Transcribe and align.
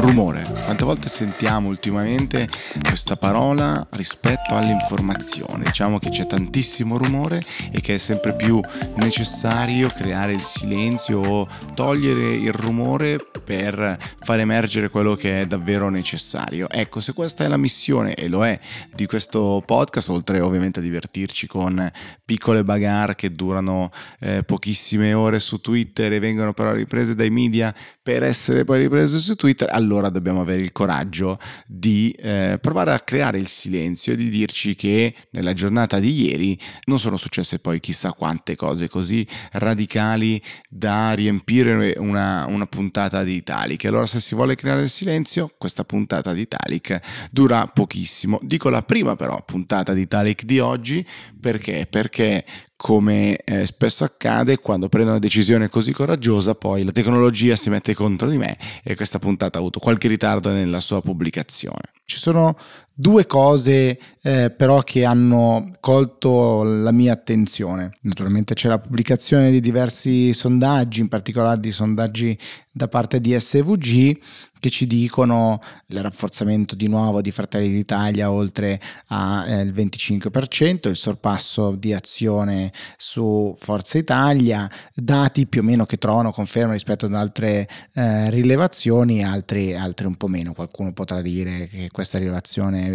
Rumore. 0.00 0.44
Quante 0.62 0.84
volte 0.84 1.08
sentiamo 1.08 1.68
ultimamente 1.68 2.48
questa 2.82 3.16
parola 3.16 3.84
rispetto 3.90 4.54
all'informazione? 4.54 5.64
Diciamo 5.64 5.98
che 5.98 6.10
c'è 6.10 6.24
tantissimo 6.26 6.96
rumore 6.96 7.42
e 7.72 7.80
che 7.80 7.94
è 7.94 7.98
sempre 7.98 8.34
più 8.36 8.60
necessario 8.96 9.88
creare 9.88 10.34
il 10.34 10.40
silenzio 10.40 11.20
o 11.20 11.48
togliere 11.74 12.34
il 12.34 12.52
rumore 12.52 13.18
per 13.42 13.98
far 14.20 14.38
emergere 14.38 14.88
quello 14.88 15.16
che 15.16 15.40
è 15.40 15.46
davvero 15.46 15.88
necessario. 15.88 16.68
Ecco, 16.70 17.00
se 17.00 17.12
questa 17.12 17.44
è 17.44 17.48
la 17.48 17.56
missione 17.56 18.14
e 18.14 18.28
lo 18.28 18.46
è 18.46 18.58
di 18.94 19.06
questo 19.06 19.62
podcast, 19.66 20.10
oltre 20.10 20.38
ovviamente 20.40 20.78
a 20.78 20.82
divertirci 20.82 21.48
con 21.48 21.90
piccole 22.24 22.62
bagarre 22.62 23.16
che 23.16 23.34
durano 23.34 23.90
eh, 24.20 24.44
pochissime 24.44 25.12
ore 25.12 25.40
su 25.40 25.60
Twitter 25.60 26.12
e 26.12 26.20
vengono 26.20 26.52
però 26.52 26.72
riprese 26.72 27.14
dai 27.14 27.30
media 27.30 27.74
per 28.08 28.22
essere 28.22 28.64
poi 28.64 28.78
riprese 28.78 29.18
su 29.18 29.34
Twitter, 29.34 29.68
allora 29.70 30.08
dobbiamo 30.08 30.40
avere 30.40 30.62
il 30.62 30.72
coraggio 30.72 31.38
di 31.66 32.10
eh, 32.12 32.58
provare 32.58 32.94
a 32.94 33.00
creare 33.00 33.38
il 33.38 33.46
silenzio 33.46 34.14
e 34.14 34.16
di 34.16 34.30
dirci 34.30 34.74
che 34.74 35.14
nella 35.32 35.52
giornata 35.52 35.98
di 35.98 36.24
ieri 36.24 36.58
non 36.84 36.98
sono 36.98 37.18
successe 37.18 37.58
poi 37.58 37.80
chissà 37.80 38.12
quante 38.12 38.56
cose 38.56 38.88
così 38.88 39.26
radicali 39.52 40.40
da 40.70 41.12
riempire 41.12 41.98
una, 41.98 42.46
una 42.46 42.64
puntata 42.64 43.22
di 43.22 43.34
Italic. 43.34 43.84
Allora 43.84 44.06
se 44.06 44.20
si 44.20 44.34
vuole 44.34 44.54
creare 44.54 44.80
il 44.80 44.88
silenzio, 44.88 45.52
questa 45.58 45.84
puntata 45.84 46.32
di 46.32 46.40
Italic 46.40 46.98
dura 47.30 47.66
pochissimo. 47.66 48.40
Dico 48.42 48.70
la 48.70 48.80
prima 48.80 49.16
però 49.16 49.44
puntata 49.44 49.92
di 49.92 50.00
Italic 50.00 50.44
di 50.44 50.60
oggi 50.60 51.06
perché? 51.38 51.86
Perché 51.86 52.42
come 52.78 53.38
eh, 53.38 53.66
spesso 53.66 54.04
accade 54.04 54.58
quando 54.58 54.88
prendo 54.88 55.10
una 55.10 55.18
decisione 55.18 55.68
così 55.68 55.90
coraggiosa, 55.92 56.54
poi 56.54 56.84
la 56.84 56.92
tecnologia 56.92 57.56
si 57.56 57.70
mette 57.70 57.92
contro 57.92 58.30
di 58.30 58.38
me 58.38 58.56
e 58.84 58.94
questa 58.94 59.18
puntata 59.18 59.58
ha 59.58 59.60
avuto 59.60 59.80
qualche 59.80 60.06
ritardo 60.06 60.52
nella 60.52 60.78
sua 60.78 61.02
pubblicazione. 61.02 61.90
Ci 62.04 62.18
sono 62.18 62.56
due 63.00 63.26
cose 63.26 63.96
eh, 64.20 64.50
però 64.50 64.82
che 64.82 65.04
hanno 65.04 65.70
colto 65.78 66.64
la 66.64 66.90
mia 66.90 67.12
attenzione. 67.12 67.96
Naturalmente 68.00 68.54
c'è 68.54 68.66
la 68.66 68.80
pubblicazione 68.80 69.52
di 69.52 69.60
diversi 69.60 70.32
sondaggi, 70.34 71.00
in 71.00 71.08
particolare 71.08 71.60
di 71.60 71.70
sondaggi 71.70 72.36
da 72.72 72.88
parte 72.88 73.20
di 73.20 73.38
SVG 73.38 74.18
che 74.58 74.70
ci 74.70 74.86
dicono 74.86 75.60
il 75.86 76.02
rafforzamento 76.02 76.74
di 76.74 76.88
nuovo 76.88 77.20
di 77.20 77.30
Fratelli 77.30 77.70
d'Italia 77.70 78.30
oltre 78.30 78.80
al 79.06 79.48
eh, 79.48 79.64
25%, 79.64 80.88
il 80.88 80.96
sorpasso 80.96 81.76
di 81.76 81.92
azione 81.92 82.72
su 82.96 83.54
Forza 83.58 83.98
Italia, 83.98 84.68
dati 84.94 85.46
più 85.46 85.60
o 85.60 85.64
meno 85.64 85.86
che 85.86 85.96
trovano 85.96 86.32
conferma 86.32 86.72
rispetto 86.72 87.06
ad 87.06 87.14
altre 87.14 87.68
eh, 87.94 88.30
rilevazioni, 88.30 89.24
altri, 89.24 89.76
altri 89.76 90.06
un 90.06 90.16
po' 90.16 90.28
meno. 90.28 90.52
Qualcuno 90.52 90.92
potrà 90.92 91.20
dire 91.20 91.68
che 91.68 91.88
questa 91.92 92.18
rilevazione 92.18 92.87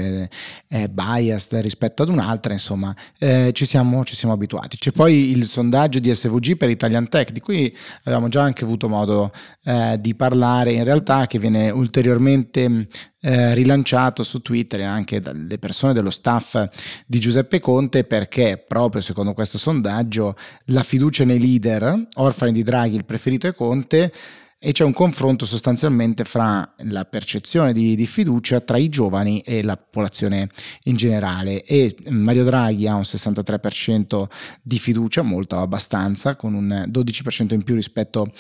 è 0.68 0.88
biased 0.88 1.60
rispetto 1.62 2.04
ad 2.04 2.10
un'altra, 2.10 2.54
insomma 2.54 2.96
eh, 3.20 3.52
ci, 3.54 3.66
siamo, 3.66 4.04
ci 4.04 4.16
siamo 4.16 4.34
abituati. 4.34 4.78
C'è 4.78 4.92
poi 4.92 5.32
il 5.32 5.46
sondaggio 5.46 6.00
di 6.00 6.14
SVG 6.14 6.58
per 6.58 6.70
Italian 6.70 7.08
Tech, 7.08 7.32
di 7.32 7.40
cui 7.40 7.76
avevamo 8.04 8.28
già 8.28 8.42
anche 8.42 8.64
avuto 8.64 8.90
modo 8.90 9.32
eh, 9.64 9.98
di 10.00 10.16
parlare 10.16 10.74
in 10.74 10.84
realtà, 10.84 11.26
che 11.28 11.40
viene 11.40 11.70
ulteriormente 11.70 12.88
eh, 13.26 13.54
rilanciato 13.54 14.22
su 14.24 14.42
Twitter 14.42 14.82
anche 14.82 15.22
dalle 15.22 15.58
persone 15.58 15.94
dello 15.94 16.10
staff 16.10 16.62
di 17.06 17.20
Giuseppe 17.20 17.60
Conte 17.62 18.04
perché 18.04 18.62
proprio 18.68 19.02
secondo 19.02 19.34
questo 19.34 19.58
sondaggio 19.58 20.36
la 20.66 20.84
fiducia 20.84 21.24
nei 21.24 21.40
leader, 21.40 22.08
orfani 22.16 22.52
di 22.52 22.64
Draghi, 22.64 22.96
il 22.96 23.06
preferito 23.06 23.48
è 23.48 23.54
Conte, 23.54 24.12
e 24.66 24.72
c'è 24.72 24.86
un 24.86 24.94
confronto 24.94 25.46
sostanzialmente 25.46 26.24
fra 26.24 26.74
la 26.84 27.04
percezione 27.04 27.74
di, 27.74 27.96
di, 27.96 28.06
fiducia 28.06 28.62
tra 28.62 28.78
i 28.78 28.88
giovani 28.88 29.42
e 29.42 29.62
la 29.62 29.76
popolazione 29.76 30.48
in 30.84 30.96
generale. 30.96 31.64
E 31.64 31.94
Mario 32.08 32.46
Draghi 32.46 32.88
ha 32.88 32.96
un 32.96 33.02
63% 33.02 34.26
di 34.62 34.80
fiducia, 34.80 35.22
molto 35.22 35.58
abbastanza, 35.58 36.38
con 36.38 36.54
un 36.54 36.86
12% 36.88 37.54
in 37.54 37.64
più 37.64 37.76
rispetto 37.76 38.32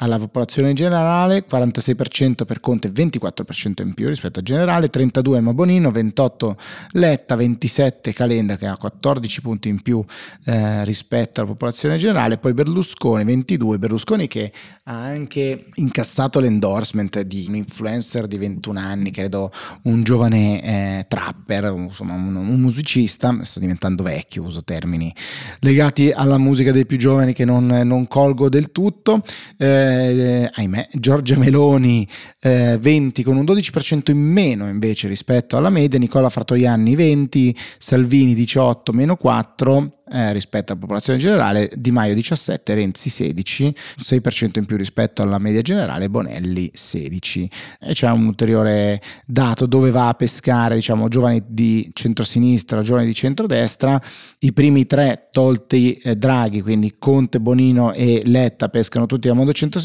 alla 0.00 0.18
popolazione 0.18 0.70
in 0.70 0.76
generale, 0.76 1.44
46% 1.48 2.44
per 2.44 2.60
Conte, 2.60 2.90
24% 2.90 3.82
in 3.82 3.94
più 3.94 4.08
rispetto 4.08 4.38
al 4.38 4.44
generale, 4.44 4.90
32 4.90 5.40
Mabonino, 5.40 5.90
28 5.90 6.56
Letta, 6.92 7.34
27 7.34 8.12
Calenda 8.12 8.56
che 8.56 8.66
ha 8.66 8.76
14 8.76 9.40
punti 9.40 9.68
in 9.68 9.82
più 9.82 10.04
eh, 10.44 10.84
rispetto 10.84 11.40
alla 11.40 11.50
popolazione 11.50 11.96
generale, 11.96 12.38
poi 12.38 12.54
Berlusconi 12.54 13.24
22, 13.24 13.78
Berlusconi 13.78 14.28
che 14.28 14.52
ha 14.84 15.02
anche 15.02 15.66
incassato 15.74 16.38
l'endorsement 16.38 17.20
di 17.22 17.46
un 17.48 17.56
influencer 17.56 18.26
di 18.28 18.38
21 18.38 18.78
anni, 18.78 19.10
credo 19.10 19.50
un 19.82 20.04
giovane 20.04 20.62
eh, 20.62 21.06
trapper, 21.08 21.74
insomma 21.76 22.14
un, 22.14 22.36
un, 22.36 22.60
musicista, 22.60 23.36
sto 23.42 23.58
diventando 23.58 24.04
vecchio, 24.04 24.44
uso 24.44 24.62
termini 24.62 25.12
legati 25.60 26.12
alla 26.12 26.38
musica 26.38 26.70
dei 26.70 26.86
più 26.86 26.98
giovani 26.98 27.32
che 27.32 27.44
non, 27.44 27.66
non 27.66 28.06
colgo 28.06 28.48
del 28.48 28.70
tutto. 28.70 29.22
Eh, 29.56 29.86
eh, 29.88 30.50
ahimè, 30.52 30.88
Giorgia 30.92 31.36
Meloni 31.36 32.06
eh, 32.40 32.78
20 32.80 33.22
con 33.22 33.36
un 33.36 33.44
12% 33.44 34.10
in 34.10 34.18
meno 34.18 34.68
invece 34.68 35.08
rispetto 35.08 35.56
alla 35.56 35.70
media, 35.70 35.98
Nicola 35.98 36.30
Fratoianni 36.30 36.94
20, 36.94 37.56
Salvini 37.78 38.34
18 38.34 38.92
meno 38.92 39.16
4, 39.16 39.98
eh, 40.10 40.32
rispetto 40.32 40.72
alla 40.72 40.80
popolazione 40.80 41.18
generale, 41.18 41.70
Di 41.74 41.90
Maio 41.90 42.14
17, 42.14 42.74
Renzi 42.74 43.10
16, 43.10 43.74
6% 44.00 44.58
in 44.58 44.64
più 44.64 44.76
rispetto 44.76 45.22
alla 45.22 45.38
media 45.38 45.60
generale, 45.60 46.08
Bonelli 46.08 46.70
16. 46.72 47.50
E 47.80 47.92
c'è 47.92 48.10
un 48.10 48.26
ulteriore 48.26 49.00
dato 49.26 49.66
dove 49.66 49.90
va 49.90 50.08
a 50.08 50.14
pescare, 50.14 50.74
diciamo, 50.74 51.08
giovani 51.08 51.42
di 51.46 51.90
centrosinistra, 51.92 52.82
giovani 52.82 53.06
di 53.06 53.14
centrodestra, 53.14 54.00
i 54.40 54.52
primi 54.52 54.86
tre 54.86 55.28
tolti 55.30 55.94
eh, 55.94 56.16
Draghi, 56.16 56.62
quindi 56.62 56.94
Conte, 56.98 57.40
Bonino 57.40 57.92
e 57.92 58.22
Letta 58.24 58.68
pescano 58.68 59.06
tutti 59.06 59.26
dal 59.26 59.36
mondo 59.36 59.52
centrosinistra, 59.52 59.77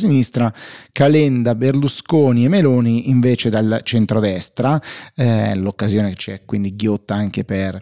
Calenda, 0.92 1.56
Berlusconi 1.56 2.46
e 2.46 2.50
Meloni 2.50 3.10
invece 3.10 3.50
dal 3.50 3.82
centrodestra, 3.84 4.82
eh, 5.16 5.56
l'occasione 5.56 6.14
c'è 6.14 6.44
quindi 6.46 6.76
ghiotta 6.76 7.16
anche 7.16 7.44
per 7.44 7.82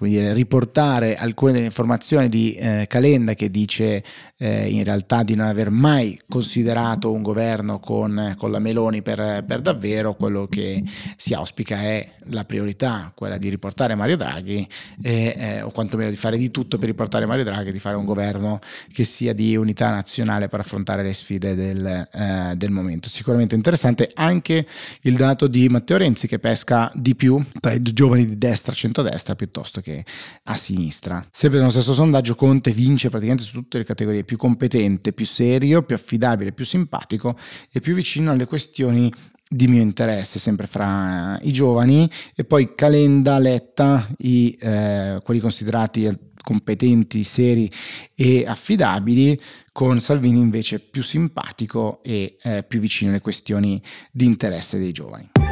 dire, 0.00 0.32
riportare 0.32 1.16
alcune 1.16 1.52
delle 1.52 1.66
informazioni 1.66 2.28
di 2.28 2.54
eh, 2.54 2.86
Calenda 2.88 3.34
che 3.34 3.50
dice 3.50 4.02
eh, 4.38 4.68
in 4.68 4.82
realtà 4.82 5.22
di 5.22 5.34
non 5.36 5.46
aver 5.46 5.70
mai 5.70 6.20
considerato 6.28 7.12
un 7.12 7.22
governo 7.22 7.78
con, 7.78 8.34
con 8.36 8.50
la 8.50 8.58
Meloni 8.58 9.02
per, 9.02 9.44
per, 9.46 9.60
davvero, 9.60 10.14
quello 10.14 10.46
che 10.46 10.82
si 11.16 11.32
auspica 11.32 11.80
è 11.80 12.08
la 12.28 12.44
priorità, 12.44 13.12
quella 13.14 13.38
di 13.38 13.48
riportare 13.48 13.94
Mario 13.94 14.16
Draghi 14.16 14.66
eh, 15.02 15.60
o 15.62 15.70
quantomeno 15.70 16.10
di 16.10 16.16
fare 16.16 16.36
di 16.36 16.50
tutto 16.50 16.76
per 16.76 16.88
riportare 16.88 17.26
Mario 17.26 17.44
Draghi, 17.44 17.70
di 17.70 17.78
fare 17.78 17.96
un 17.96 18.04
governo 18.04 18.60
che 18.92 19.04
sia 19.04 19.32
di 19.32 19.54
unità 19.56 19.90
nazionale 19.90 20.48
per 20.48 20.60
affrontare 20.60 21.04
le 21.04 21.12
sfide 21.12 21.54
del, 21.54 22.08
eh, 22.12 22.54
del 22.56 22.70
momento. 22.70 23.08
Sicuramente 23.08 23.54
interessante 23.54 24.10
anche 24.14 24.66
il 25.02 25.14
dato 25.14 25.46
di 25.46 25.68
Matteo 25.68 25.98
Renzi 25.98 26.26
che 26.26 26.40
pesca 26.40 26.90
di 26.94 27.14
più 27.14 27.40
tra 27.60 27.72
i 27.72 27.82
giovani 27.82 28.26
di 28.26 28.38
destra, 28.38 28.72
centrodestra 28.72 29.36
piuttosto 29.36 29.80
che 29.84 30.04
a 30.44 30.56
sinistra. 30.56 31.24
Sempre 31.30 31.60
nello 31.60 31.70
stesso 31.70 31.94
sondaggio 31.94 32.34
Conte 32.34 32.72
vince 32.72 33.10
praticamente 33.10 33.44
su 33.46 33.52
tutte 33.52 33.78
le 33.78 33.84
categorie, 33.84 34.24
più 34.24 34.36
competente, 34.36 35.12
più 35.12 35.26
serio, 35.26 35.82
più 35.82 35.94
affidabile, 35.94 36.52
più 36.52 36.64
simpatico 36.64 37.38
e 37.70 37.78
più 37.78 37.94
vicino 37.94 38.32
alle 38.32 38.46
questioni 38.46 39.12
di 39.48 39.68
mio 39.68 39.82
interesse, 39.82 40.38
sempre 40.38 40.66
fra 40.66 41.38
i 41.42 41.52
giovani, 41.52 42.10
e 42.34 42.44
poi 42.44 42.74
Calenda, 42.74 43.38
Letta, 43.38 44.08
i, 44.18 44.56
eh, 44.58 45.20
quelli 45.22 45.38
considerati 45.38 46.10
competenti, 46.42 47.24
seri 47.24 47.70
e 48.14 48.44
affidabili, 48.46 49.40
con 49.72 49.98
Salvini 50.00 50.40
invece 50.40 50.78
più 50.78 51.02
simpatico 51.02 52.00
e 52.02 52.36
eh, 52.42 52.64
più 52.66 52.80
vicino 52.80 53.10
alle 53.10 53.20
questioni 53.20 53.80
di 54.10 54.26
interesse 54.26 54.78
dei 54.78 54.92
giovani. 54.92 55.43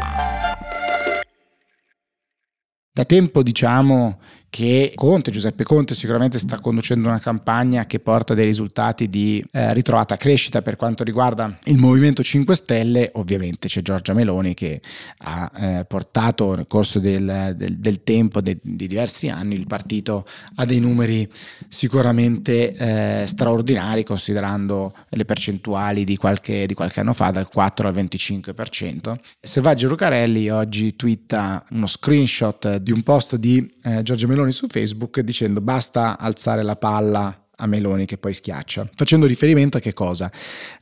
Da 2.94 3.04
tempo 3.06 3.42
diciamo 3.42 4.20
che 4.52 4.93
Conte, 4.94 5.31
Giuseppe 5.31 5.64
Conte 5.64 5.94
sicuramente 5.94 6.38
sta 6.38 6.58
conducendo 6.58 7.08
una 7.08 7.19
campagna 7.19 7.87
che 7.87 8.00
porta 8.00 8.34
dei 8.34 8.44
risultati 8.44 9.08
di 9.08 9.43
eh, 9.50 9.72
ritrovata 9.72 10.19
crescita 10.19 10.60
per 10.60 10.76
quanto 10.76 11.04
riguarda 11.04 11.58
il 11.64 11.78
Movimento 11.78 12.22
5 12.22 12.54
Stelle, 12.54 13.10
ovviamente 13.14 13.69
c'è 13.69 13.81
Giorgia 13.81 14.12
Meloni 14.12 14.52
che 14.52 14.82
ha 15.20 15.50
eh, 15.56 15.84
portato 15.87 16.54
nel 16.54 16.66
corso 16.66 16.99
del, 16.99 17.54
del, 17.56 17.78
del 17.78 18.02
tempo, 18.02 18.43
de, 18.43 18.58
di 18.60 18.87
diversi 18.87 19.31
anni, 19.31 19.54
il 19.54 19.66
partito 19.66 20.26
a 20.56 20.66
dei 20.66 20.81
numeri 20.81 21.26
sicuramente 21.69 22.75
eh, 22.75 23.26
straordinari 23.26 24.05
considerando 24.05 24.93
le 25.08 25.25
percentuali 25.25 26.05
di 26.05 26.19
qualche, 26.19 26.66
di 26.66 26.75
qualche 26.75 27.00
anno 27.00 27.14
fa, 27.14 27.31
dal 27.31 27.48
4 27.48 27.88
al 27.88 27.94
25%. 27.94 29.16
Selvaggio 29.40 29.88
Lucarelli 29.88 30.50
oggi 30.50 30.94
twitta 30.94 31.64
uno 31.70 31.87
screenshot 31.87 32.76
di 32.76 32.93
un 32.93 33.02
post 33.02 33.37
di 33.37 33.66
eh, 33.84 34.02
Giorgia 34.02 34.26
Meloni 34.26 34.41
Meloni 34.42 34.52
su 34.52 34.66
Facebook 34.68 35.20
dicendo 35.20 35.60
basta 35.60 36.18
alzare 36.18 36.62
la 36.62 36.76
palla 36.76 37.46
a 37.56 37.66
Meloni 37.66 38.06
che 38.06 38.18
poi 38.18 38.34
schiaccia, 38.34 38.88
facendo 38.94 39.26
riferimento 39.26 39.76
a 39.76 39.80
che 39.80 39.92
cosa? 39.92 40.30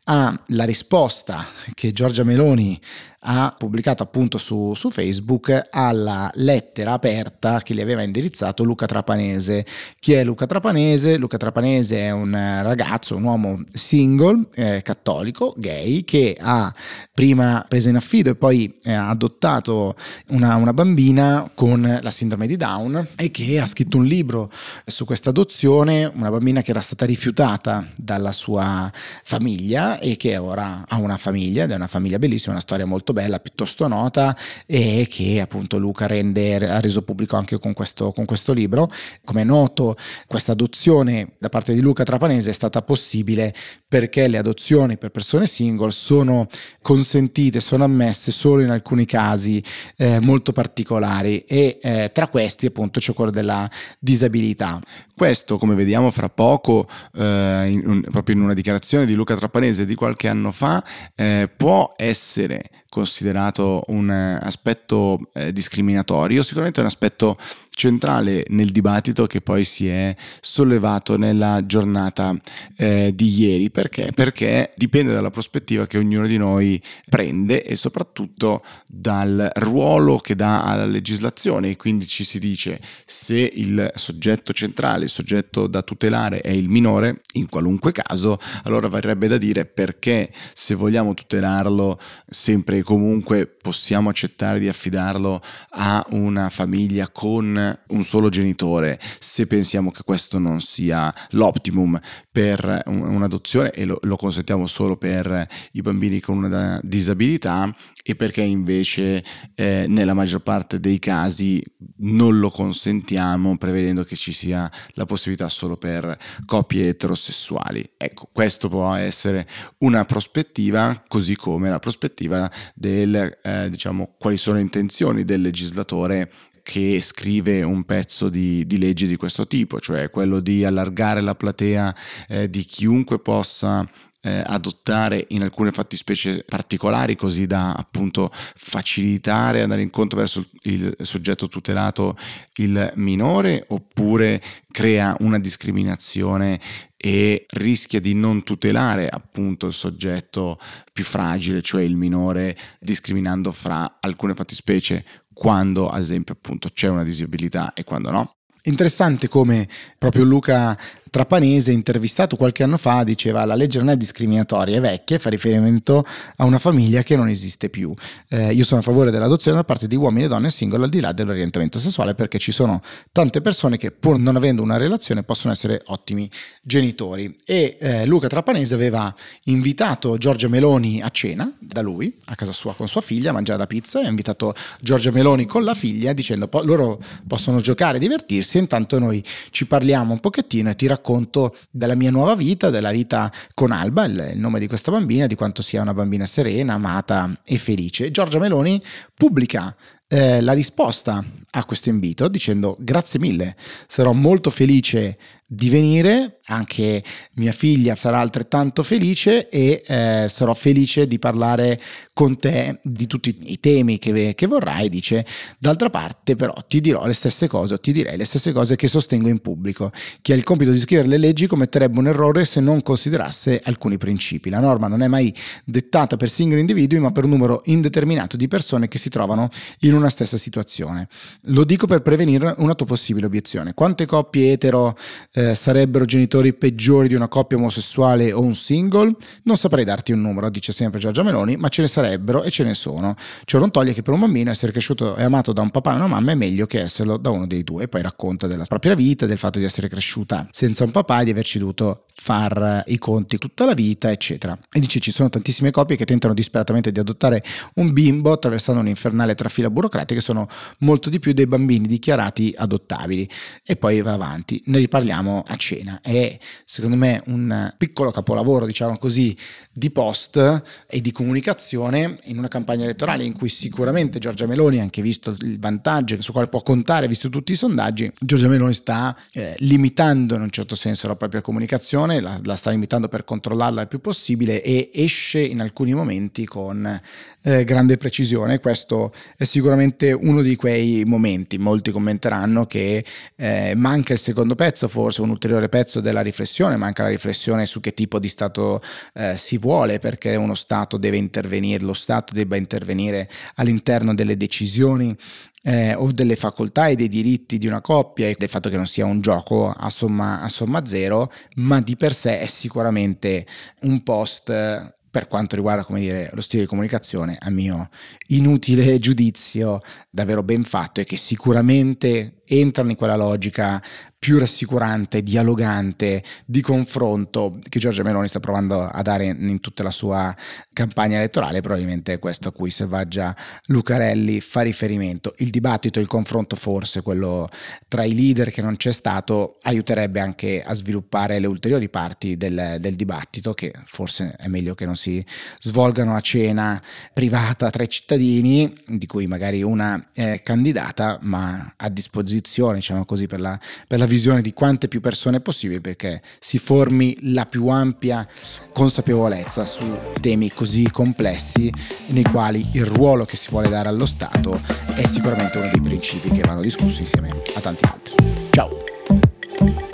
alla 0.04 0.64
risposta 0.64 1.46
che 1.74 1.92
Giorgia 1.92 2.24
Meloni 2.24 2.80
ha 3.22 3.54
pubblicato 3.56 4.02
appunto 4.02 4.38
su, 4.38 4.72
su, 4.74 4.90
Facebook 4.90 5.68
alla 5.70 6.30
lettera 6.34 6.92
aperta 6.92 7.60
che 7.60 7.74
gli 7.74 7.80
aveva 7.80 8.02
indirizzato 8.02 8.64
Luca 8.64 8.86
Trapanese. 8.86 9.66
Chi 9.98 10.14
è 10.14 10.24
Luca 10.24 10.46
Trapanese? 10.46 11.18
Luca 11.18 11.36
Trapanese 11.36 11.98
è 11.98 12.10
un 12.12 12.32
ragazzo, 12.32 13.16
un 13.16 13.24
uomo 13.24 13.62
single, 13.70 14.48
eh, 14.54 14.80
cattolico, 14.82 15.54
gay, 15.58 16.02
che 16.04 16.36
ha 16.40 16.72
prima 17.12 17.64
preso 17.68 17.90
in 17.90 17.96
affido 17.96 18.30
e 18.30 18.36
poi 18.36 18.78
eh, 18.82 18.92
adottato 18.92 19.94
una, 20.28 20.56
una 20.56 20.72
bambina 20.72 21.50
con 21.54 21.98
la 22.00 22.10
sindrome 22.10 22.46
di 22.46 22.56
Down 22.56 23.06
e 23.16 23.30
che 23.30 23.60
ha 23.60 23.66
scritto 23.66 23.98
un 23.98 24.06
libro 24.06 24.50
su 24.86 25.04
questa 25.04 25.28
adozione, 25.28 26.10
una 26.14 26.30
bambina 26.30 26.62
che 26.62 26.70
era 26.70 26.80
stata 26.80 27.04
rifiutata 27.04 27.86
dalla 27.96 28.32
sua 28.32 28.90
famiglia 28.94 29.98
e 29.98 30.16
che 30.16 30.38
ora 30.38 30.84
ha 30.88 30.96
una 30.96 31.18
famiglia 31.18 31.64
ed 31.64 31.72
è 31.72 31.74
una 31.74 31.86
famiglia 31.86 32.18
bellissima, 32.18 32.52
una 32.52 32.62
storia 32.62 32.86
molto 32.86 33.09
bella, 33.12 33.38
piuttosto 33.40 33.86
nota 33.88 34.36
e 34.66 35.06
che 35.08 35.40
appunto 35.40 35.78
Luca 35.78 36.06
rende, 36.06 36.56
ha 36.56 36.80
reso 36.80 37.02
pubblico 37.02 37.36
anche 37.36 37.58
con 37.58 37.72
questo, 37.72 38.12
con 38.12 38.24
questo 38.24 38.52
libro. 38.52 38.90
Come 39.24 39.42
è 39.42 39.44
noto, 39.44 39.96
questa 40.26 40.52
adozione 40.52 41.32
da 41.38 41.48
parte 41.48 41.74
di 41.74 41.80
Luca 41.80 42.04
Trapanese 42.04 42.50
è 42.50 42.54
stata 42.54 42.82
possibile 42.82 43.54
perché 43.86 44.28
le 44.28 44.38
adozioni 44.38 44.96
per 44.98 45.10
persone 45.10 45.46
single 45.46 45.90
sono 45.90 46.46
consentite, 46.80 47.60
sono 47.60 47.84
ammesse 47.84 48.30
solo 48.30 48.62
in 48.62 48.70
alcuni 48.70 49.04
casi 49.04 49.62
eh, 49.96 50.20
molto 50.20 50.52
particolari 50.52 51.40
e 51.40 51.78
eh, 51.80 52.10
tra 52.12 52.28
questi 52.28 52.66
appunto 52.66 53.00
c'è 53.00 53.12
quello 53.12 53.30
della 53.30 53.68
disabilità. 53.98 54.80
Questo, 55.20 55.58
come 55.58 55.74
vediamo 55.74 56.10
fra 56.10 56.30
poco, 56.30 56.88
eh, 57.14 57.66
in 57.68 57.82
un, 57.84 58.00
proprio 58.00 58.34
in 58.36 58.40
una 58.40 58.54
dichiarazione 58.54 59.04
di 59.04 59.12
Luca 59.12 59.36
Trapanese 59.36 59.84
di 59.84 59.94
qualche 59.94 60.28
anno 60.28 60.50
fa, 60.50 60.82
eh, 61.14 61.46
può 61.54 61.92
essere 61.98 62.70
considerato 62.88 63.84
un 63.88 64.08
aspetto 64.08 65.28
eh, 65.34 65.52
discriminatorio, 65.52 66.42
sicuramente 66.42 66.80
è 66.80 66.82
un 66.82 66.88
aspetto 66.88 67.36
centrale 67.70 68.44
nel 68.48 68.70
dibattito 68.70 69.26
che 69.26 69.40
poi 69.40 69.64
si 69.64 69.88
è 69.88 70.14
sollevato 70.40 71.16
nella 71.16 71.64
giornata 71.64 72.34
eh, 72.76 73.12
di 73.14 73.40
ieri. 73.40 73.70
Perché? 73.70 74.12
Perché 74.14 74.72
dipende 74.76 75.12
dalla 75.12 75.30
prospettiva 75.30 75.86
che 75.86 75.98
ognuno 75.98 76.26
di 76.26 76.36
noi 76.36 76.80
prende 77.08 77.62
e 77.64 77.76
soprattutto 77.76 78.62
dal 78.86 79.50
ruolo 79.54 80.18
che 80.18 80.34
dà 80.34 80.62
alla 80.62 80.84
legislazione. 80.84 81.76
quindi 81.76 82.06
ci 82.06 82.24
si 82.24 82.38
dice 82.38 82.80
se 83.06 83.50
il 83.54 83.90
soggetto 83.94 84.52
centrale, 84.52 85.04
il 85.04 85.10
soggetto 85.10 85.66
da 85.66 85.82
tutelare 85.82 86.40
è 86.40 86.50
il 86.50 86.68
minore, 86.68 87.22
in 87.34 87.48
qualunque 87.48 87.92
caso, 87.92 88.38
allora 88.64 88.88
varrebbe 88.88 89.28
da 89.28 89.38
dire 89.38 89.64
perché 89.64 90.30
se 90.52 90.74
vogliamo 90.74 91.14
tutelarlo 91.14 91.98
sempre 92.26 92.78
e 92.78 92.82
comunque 92.82 93.46
possiamo 93.46 94.08
accettare 94.08 94.58
di 94.58 94.68
affidarlo 94.68 95.40
a 95.70 96.04
una 96.10 96.50
famiglia 96.50 97.08
con 97.08 97.59
un 97.88 98.02
solo 98.02 98.28
genitore 98.28 98.98
se 99.18 99.46
pensiamo 99.46 99.90
che 99.90 100.02
questo 100.04 100.38
non 100.38 100.60
sia 100.60 101.12
l'optimum 101.30 101.98
per 102.30 102.82
un'adozione 102.86 103.70
e 103.70 103.84
lo, 103.84 103.98
lo 104.02 104.16
consentiamo 104.16 104.66
solo 104.66 104.96
per 104.96 105.46
i 105.72 105.82
bambini 105.82 106.20
con 106.20 106.42
una 106.42 106.80
disabilità 106.82 107.74
e 108.02 108.16
perché 108.16 108.42
invece 108.42 109.22
eh, 109.54 109.84
nella 109.88 110.14
maggior 110.14 110.40
parte 110.40 110.80
dei 110.80 110.98
casi 110.98 111.62
non 111.98 112.38
lo 112.38 112.50
consentiamo 112.50 113.56
prevedendo 113.56 114.04
che 114.04 114.16
ci 114.16 114.32
sia 114.32 114.70
la 114.94 115.04
possibilità 115.04 115.48
solo 115.48 115.76
per 115.76 116.16
coppie 116.46 116.88
eterosessuali. 116.88 117.88
Ecco, 117.96 118.28
questo 118.32 118.68
può 118.68 118.94
essere 118.94 119.46
una 119.78 120.04
prospettiva, 120.04 121.04
così 121.08 121.36
come 121.36 121.68
la 121.68 121.78
prospettiva 121.78 122.50
del 122.74 123.38
eh, 123.42 123.68
diciamo 123.70 124.14
quali 124.18 124.36
sono 124.36 124.56
le 124.56 124.62
intenzioni 124.62 125.24
del 125.24 125.40
legislatore 125.40 126.30
che 126.70 127.00
scrive 127.00 127.62
un 127.62 127.82
pezzo 127.82 128.28
di, 128.28 128.64
di, 128.64 128.78
legge 128.78 129.08
di 129.08 129.16
questo 129.16 129.44
tipo, 129.48 129.80
cioè 129.80 130.08
quello 130.08 130.38
di 130.38 130.64
allargare 130.64 131.20
la 131.20 131.34
platea 131.34 131.92
eh, 132.28 132.48
di 132.48 132.62
chiunque 132.62 133.18
possa 133.18 133.84
eh, 134.22 134.40
adottare 134.46 135.24
in 135.30 135.42
alcune 135.42 135.72
fattispecie 135.72 136.44
particolari 136.46 137.16
così 137.16 137.46
da 137.46 137.72
appunto 137.72 138.30
facilitare 138.32 139.62
andare 139.62 139.82
incontro 139.82 140.18
verso 140.18 140.46
il 140.64 140.94
soggetto 141.00 141.48
tutelato 141.48 142.16
il 142.58 142.92
minore 142.96 143.64
oppure 143.68 144.40
crea 144.70 145.16
una 145.20 145.40
discriminazione 145.40 146.60
e 146.96 147.46
rischia 147.48 147.98
di 147.98 148.14
non 148.14 148.44
tutelare 148.44 149.08
appunto 149.08 149.66
il 149.66 149.72
soggetto 149.72 150.60
più 150.92 151.02
fragile, 151.02 151.62
cioè 151.62 151.80
il 151.80 151.96
minore, 151.96 152.54
discriminando 152.78 153.52
fra 153.52 153.96
alcune 154.00 154.34
fattispecie 154.34 155.02
quando 155.40 155.88
ad 155.88 156.02
esempio 156.02 156.34
appunto 156.34 156.68
c'è 156.68 156.88
una 156.88 157.02
disabilità 157.02 157.72
e 157.72 157.82
quando 157.82 158.10
no. 158.10 158.34
Interessante 158.64 159.26
come 159.26 159.66
proprio 159.96 160.24
Luca 160.24 160.76
Trapanese, 161.10 161.72
intervistato 161.72 162.36
qualche 162.36 162.62
anno 162.62 162.76
fa, 162.76 163.02
diceva 163.02 163.44
la 163.44 163.56
legge 163.56 163.78
non 163.78 163.90
è 163.90 163.96
discriminatoria, 163.96 164.76
è 164.76 164.80
vecchia 164.80 165.16
e 165.16 165.18
fa 165.18 165.28
riferimento 165.28 166.04
a 166.36 166.44
una 166.44 166.58
famiglia 166.58 167.02
che 167.02 167.16
non 167.16 167.28
esiste 167.28 167.68
più. 167.68 167.92
Eh, 168.28 168.52
io 168.52 168.64
sono 168.64 168.80
a 168.80 168.82
favore 168.82 169.10
dell'adozione 169.10 169.56
da 169.56 169.64
parte 169.64 169.88
di 169.88 169.96
uomini 169.96 170.24
e 170.24 170.28
donne 170.28 170.50
singole 170.50 170.84
al 170.84 170.90
di 170.90 171.00
là 171.00 171.12
dell'orientamento 171.12 171.78
sessuale 171.80 172.14
perché 172.14 172.38
ci 172.38 172.52
sono 172.52 172.80
tante 173.10 173.40
persone 173.40 173.76
che 173.76 173.90
pur 173.90 174.18
non 174.18 174.36
avendo 174.36 174.62
una 174.62 174.76
relazione 174.76 175.24
possono 175.24 175.52
essere 175.52 175.82
ottimi 175.86 176.30
genitori. 176.62 177.36
E 177.44 177.76
eh, 177.80 178.06
Luca 178.06 178.28
Trapanese 178.28 178.74
aveva 178.74 179.12
invitato 179.44 180.16
Giorgia 180.16 180.48
Meloni 180.48 181.02
a 181.02 181.08
cena 181.10 181.52
da 181.58 181.82
lui, 181.82 182.16
a 182.26 182.36
casa 182.36 182.52
sua 182.52 182.74
con 182.74 182.86
sua 182.86 183.00
figlia, 183.00 183.30
a 183.30 183.32
mangiare 183.32 183.58
la 183.58 183.66
pizza 183.66 184.00
e 184.00 184.06
ha 184.06 184.08
invitato 184.08 184.54
Giorgia 184.80 185.10
Meloni 185.10 185.44
con 185.44 185.64
la 185.64 185.74
figlia 185.74 186.12
dicendo 186.12 186.48
loro 186.62 187.00
possono 187.26 187.60
giocare, 187.60 187.98
divertirsi, 187.98 188.58
intanto 188.58 188.98
noi 188.98 189.22
ci 189.50 189.66
parliamo 189.66 190.12
un 190.12 190.20
pochettino 190.20 190.70
e 190.70 190.76
ti 190.76 190.86
raccontiamo 190.86 190.99
racconto 191.00 191.56
della 191.70 191.94
mia 191.94 192.10
nuova 192.10 192.34
vita, 192.34 192.70
della 192.70 192.90
vita 192.90 193.32
con 193.54 193.72
Alba, 193.72 194.04
il, 194.04 194.32
il 194.34 194.38
nome 194.38 194.60
di 194.60 194.68
questa 194.68 194.90
bambina, 194.90 195.26
di 195.26 195.34
quanto 195.34 195.62
sia 195.62 195.82
una 195.82 195.94
bambina 195.94 196.26
serena, 196.26 196.74
amata 196.74 197.36
e 197.44 197.58
felice. 197.58 198.10
Giorgia 198.10 198.38
Meloni 198.38 198.80
pubblica 199.14 199.74
eh, 200.06 200.40
la 200.40 200.52
risposta 200.52 201.24
a 201.52 201.64
questo 201.64 201.88
invito 201.88 202.28
dicendo 202.28 202.76
grazie 202.78 203.18
mille, 203.18 203.56
sarò 203.86 204.12
molto 204.12 204.50
felice 204.50 205.16
di 205.52 205.68
venire, 205.68 206.38
anche 206.46 207.02
mia 207.34 207.50
figlia 207.50 207.96
sarà 207.96 208.20
altrettanto 208.20 208.84
felice 208.84 209.48
e 209.48 209.82
eh, 209.84 210.26
sarò 210.28 210.54
felice 210.54 211.08
di 211.08 211.18
parlare 211.18 211.80
con 212.12 212.38
te 212.38 212.78
di 212.84 213.08
tutti 213.08 213.36
i 213.46 213.58
temi 213.58 213.98
che, 213.98 214.34
che, 214.36 214.46
vorrai, 214.46 214.88
dice, 214.88 215.26
d'altra 215.58 215.90
parte 215.90 216.36
però 216.36 216.54
ti 216.68 216.80
dirò 216.80 217.04
le 217.04 217.14
stesse 217.14 217.48
cose, 217.48 217.80
ti 217.80 217.90
direi 217.90 218.16
le 218.16 218.26
stesse 218.26 218.52
cose 218.52 218.76
che 218.76 218.86
sostengo 218.86 219.28
in 219.28 219.40
pubblico. 219.40 219.90
Chi 220.22 220.30
ha 220.30 220.36
il 220.36 220.44
compito 220.44 220.70
di 220.70 220.78
scrivere 220.78 221.08
le 221.08 221.18
leggi 221.18 221.48
commetterebbe 221.48 221.98
un 221.98 222.06
errore 222.06 222.44
se 222.44 222.60
non 222.60 222.80
considerasse 222.82 223.60
alcuni 223.64 223.98
principi. 223.98 224.50
La 224.50 224.60
norma 224.60 224.86
non 224.86 225.02
è 225.02 225.08
mai 225.08 225.34
dettata 225.64 226.16
per 226.16 226.30
singoli 226.30 226.60
individui, 226.60 227.00
ma 227.00 227.10
per 227.10 227.24
un 227.24 227.30
numero 227.30 227.62
indeterminato 227.64 228.36
di 228.36 228.46
persone 228.46 228.86
che 228.86 228.98
si 228.98 229.08
trovano 229.08 229.48
in 229.80 229.94
una 229.94 230.10
stessa 230.10 230.36
situazione. 230.36 231.08
Lo 231.44 231.64
dico 231.64 231.88
per 231.88 232.02
prevenire 232.02 232.54
una 232.58 232.76
tua 232.76 232.86
possibile 232.86 233.26
obiezione. 233.26 233.74
Quante 233.74 234.06
coppie 234.06 234.52
etero 234.52 234.96
eh, 235.32 235.38
sarebbero 235.54 236.04
genitori 236.04 236.52
peggiori 236.54 237.08
di 237.08 237.14
una 237.14 237.28
coppia 237.28 237.56
omosessuale 237.56 238.32
o 238.32 238.40
un 238.40 238.54
single? 238.54 239.14
Non 239.44 239.56
saprei 239.56 239.84
darti 239.84 240.12
un 240.12 240.20
numero, 240.20 240.48
dice 240.50 240.72
sempre 240.72 240.98
Giorgia 240.98 241.22
Meloni, 241.22 241.56
ma 241.56 241.68
ce 241.68 241.82
ne 241.82 241.88
sarebbero 241.88 242.42
e 242.42 242.50
ce 242.50 242.64
ne 242.64 242.74
sono. 242.74 243.14
Ciò 243.44 243.58
non 243.58 243.70
toglie 243.70 243.92
che 243.92 244.02
per 244.02 244.14
un 244.14 244.20
bambino 244.20 244.50
essere 244.50 244.72
cresciuto 244.72 245.16
e 245.16 245.22
amato 245.22 245.52
da 245.52 245.62
un 245.62 245.70
papà 245.70 245.92
e 245.92 245.96
una 245.96 246.06
mamma 246.06 246.32
è 246.32 246.34
meglio 246.34 246.66
che 246.66 246.80
esserlo 246.80 247.16
da 247.16 247.30
uno 247.30 247.46
dei 247.46 247.64
due. 247.64 247.84
E 247.84 247.88
poi 247.88 248.02
racconta 248.02 248.46
della 248.46 248.64
propria 248.64 248.94
vita, 248.94 249.26
del 249.26 249.38
fatto 249.38 249.58
di 249.58 249.64
essere 249.64 249.88
cresciuta 249.88 250.48
senza 250.50 250.84
un 250.84 250.90
papà 250.90 251.20
e 251.20 251.24
di 251.24 251.30
averci 251.30 251.58
dovuto 251.58 252.04
far 252.22 252.84
i 252.88 252.98
conti 252.98 253.38
tutta 253.38 253.64
la 253.64 253.72
vita, 253.72 254.10
eccetera. 254.10 254.56
E 254.70 254.78
dice 254.78 255.00
ci 255.00 255.10
sono 255.10 255.30
tantissime 255.30 255.70
coppie 255.70 255.96
che 255.96 256.04
tentano 256.04 256.34
disperatamente 256.34 256.92
di 256.92 257.00
adottare 257.00 257.42
un 257.76 257.94
bimbo 257.94 258.30
attraversando 258.30 258.82
un'infernale 258.82 259.34
trafila 259.34 259.70
burocratica 259.70 260.16
che 260.16 260.20
sono 260.20 260.46
molto 260.80 261.08
di 261.08 261.18
più 261.18 261.32
dei 261.32 261.46
bambini 261.46 261.88
dichiarati 261.88 262.52
adottabili. 262.54 263.26
E 263.64 263.76
poi 263.76 264.02
va 264.02 264.12
avanti, 264.12 264.62
ne 264.66 264.76
riparliamo 264.78 265.44
a 265.46 265.56
cena. 265.56 266.00
È 266.02 266.38
secondo 266.66 266.96
me 266.96 267.22
un 267.28 267.72
piccolo 267.78 268.10
capolavoro, 268.10 268.66
diciamo 268.66 268.98
così, 268.98 269.34
di 269.72 269.90
post 269.90 270.62
e 270.86 271.00
di 271.00 271.12
comunicazione 271.12 272.18
in 272.24 272.36
una 272.36 272.48
campagna 272.48 272.84
elettorale 272.84 273.24
in 273.24 273.32
cui 273.32 273.48
sicuramente 273.48 274.18
Giorgia 274.18 274.46
Meloni, 274.46 274.78
anche 274.78 275.00
visto 275.00 275.34
il 275.40 275.58
vantaggio 275.58 276.20
su 276.20 276.32
quale 276.32 276.48
può 276.48 276.60
contare, 276.60 277.08
visto 277.08 277.30
tutti 277.30 277.52
i 277.52 277.56
sondaggi, 277.56 278.12
Giorgia 278.20 278.48
Meloni 278.48 278.74
sta 278.74 279.16
eh, 279.32 279.54
limitando 279.60 280.34
in 280.34 280.42
un 280.42 280.50
certo 280.50 280.74
senso 280.74 281.06
la 281.06 281.16
propria 281.16 281.40
comunicazione 281.40 282.08
informazione, 282.10 282.20
la, 282.20 282.38
la, 282.42 282.56
sta 282.56 282.70
limitando 282.70 283.08
per 283.08 283.24
controllarla 283.24 283.82
il 283.82 283.88
più 283.88 284.00
possibile 284.00 284.62
e 284.62 284.90
esce 284.92 285.40
in 285.40 285.60
alcuni 285.60 285.94
momenti 285.94 286.44
con 286.44 287.00
eh, 287.42 287.64
grande 287.64 287.96
precisione. 287.96 288.58
Questo 288.58 289.12
è 289.36 289.44
sicuramente 289.44 290.12
uno 290.12 290.42
di 290.42 290.56
quei 290.56 291.04
momenti. 291.04 291.58
Molti 291.58 291.90
commenteranno 291.90 292.66
che 292.66 293.04
eh, 293.36 293.74
manca 293.76 294.12
il 294.12 294.18
secondo 294.18 294.54
pezzo, 294.54 294.88
forse 294.88 295.22
un 295.22 295.30
ulteriore 295.30 295.68
pezzo 295.68 296.00
della 296.00 296.20
riflessione, 296.22 296.76
manca 296.76 297.04
la 297.04 297.10
riflessione 297.10 297.66
su 297.66 297.80
che 297.80 297.94
tipo 297.94 298.18
di 298.18 298.28
Stato 298.28 298.80
eh, 299.14 299.36
si 299.36 299.58
vuole, 299.58 299.98
perché 299.98 300.34
uno 300.36 300.54
Stato 300.54 300.96
deve 300.96 301.16
intervenire, 301.16 301.84
lo 301.84 301.94
Stato 301.94 302.32
debba 302.34 302.56
intervenire 302.56 303.28
all'interno 303.56 304.14
delle 304.14 304.36
decisioni 304.36 305.16
eh, 305.62 305.94
o 305.94 306.12
delle 306.12 306.36
facoltà 306.36 306.88
e 306.88 306.96
dei 306.96 307.08
diritti 307.08 307.58
di 307.58 307.66
una 307.66 307.80
coppia 307.80 308.28
e 308.28 308.36
del 308.38 308.48
fatto 308.48 308.68
che 308.68 308.76
non 308.76 308.86
sia 308.86 309.04
un 309.04 309.20
gioco 309.20 309.70
a 309.70 309.90
somma, 309.90 310.40
a 310.40 310.48
somma 310.48 310.84
zero, 310.86 311.30
ma 311.56 311.80
di 311.80 311.96
per 311.96 312.14
sé 312.14 312.40
è 312.40 312.46
sicuramente 312.46 313.46
un 313.82 314.02
post 314.02 314.98
per 315.10 315.26
quanto 315.26 315.56
riguarda 315.56 315.84
dire, 315.94 316.30
lo 316.32 316.40
stile 316.40 316.62
di 316.62 316.68
comunicazione, 316.68 317.36
a 317.40 317.50
mio 317.50 317.88
inutile 318.28 318.98
giudizio, 319.00 319.80
davvero 320.08 320.42
ben 320.42 320.62
fatto 320.62 321.00
e 321.00 321.04
che 321.04 321.16
sicuramente 321.16 322.39
entrano 322.50 322.90
in 322.90 322.96
quella 322.96 323.16
logica 323.16 323.80
più 324.20 324.38
rassicurante, 324.38 325.22
dialogante, 325.22 326.22
di 326.44 326.60
confronto 326.60 327.58
che 327.66 327.78
Giorgia 327.78 328.02
Meloni 328.02 328.28
sta 328.28 328.38
provando 328.38 328.82
a 328.82 329.00
dare 329.00 329.24
in 329.24 329.60
tutta 329.60 329.82
la 329.82 329.90
sua 329.90 330.36
campagna 330.74 331.16
elettorale, 331.16 331.62
probabilmente 331.62 332.12
è 332.12 332.18
questo 332.18 332.50
a 332.50 332.52
cui 332.52 332.70
Selvaggia 332.70 333.34
Lucarelli 333.68 334.42
fa 334.42 334.60
riferimento. 334.60 335.32
Il 335.38 335.48
dibattito, 335.48 336.00
il 336.00 336.06
confronto 336.06 336.54
forse, 336.54 337.00
quello 337.00 337.48
tra 337.88 338.04
i 338.04 338.14
leader 338.14 338.50
che 338.50 338.60
non 338.60 338.76
c'è 338.76 338.92
stato, 338.92 339.58
aiuterebbe 339.62 340.20
anche 340.20 340.62
a 340.62 340.74
sviluppare 340.74 341.38
le 341.38 341.46
ulteriori 341.46 341.88
parti 341.88 342.36
del, 342.36 342.76
del 342.78 342.96
dibattito, 342.96 343.54
che 343.54 343.72
forse 343.86 344.34
è 344.36 344.48
meglio 344.48 344.74
che 344.74 344.84
non 344.84 344.96
si 344.96 345.24
svolgano 345.60 346.14
a 346.14 346.20
cena 346.20 346.78
privata 347.14 347.70
tra 347.70 347.84
i 347.84 347.88
cittadini, 347.88 348.70
di 348.86 349.06
cui 349.06 349.26
magari 349.26 349.62
una 349.62 350.10
è 350.12 350.42
candidata, 350.42 351.18
ma 351.22 351.72
a 351.74 351.88
disposizione, 351.88 352.39
diciamo 352.76 353.04
così, 353.04 353.26
per 353.26 353.40
la, 353.40 353.58
per 353.86 353.98
la 353.98 354.06
visione 354.06 354.40
di 354.40 354.52
quante 354.52 354.88
più 354.88 355.00
persone 355.00 355.40
possibili 355.40 355.80
perché 355.80 356.22
si 356.38 356.58
formi 356.58 357.16
la 357.32 357.46
più 357.46 357.68
ampia 357.68 358.26
consapevolezza 358.72 359.64
su 359.64 359.84
temi 360.20 360.50
così 360.50 360.90
complessi 360.90 361.72
nei 362.08 362.24
quali 362.24 362.66
il 362.72 362.86
ruolo 362.86 363.24
che 363.24 363.36
si 363.36 363.48
vuole 363.50 363.68
dare 363.68 363.88
allo 363.88 364.06
Stato 364.06 364.60
è 364.94 365.04
sicuramente 365.04 365.58
uno 365.58 365.68
dei 365.70 365.80
principi 365.80 366.30
che 366.30 366.42
vanno 366.42 366.60
discussi 366.60 367.00
insieme 367.00 367.30
a 367.54 367.60
tanti 367.60 367.84
altri. 367.84 368.14
Ciao! 368.50 369.89